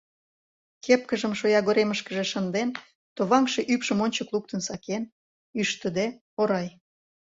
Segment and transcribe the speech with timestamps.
[0.83, 2.69] Кепкыжым шоягоремышкыже шынден,
[3.15, 5.03] товаҥше ӱпшым ончык луктын сакен,
[5.61, 6.07] ӱштыде,
[6.39, 6.67] орай.